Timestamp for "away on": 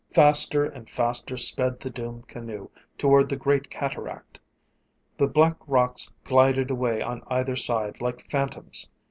6.71-7.21